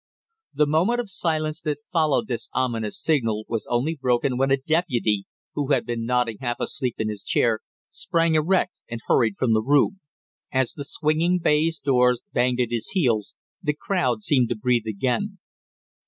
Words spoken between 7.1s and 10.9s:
chair, sprang erect and hurried from the room. As the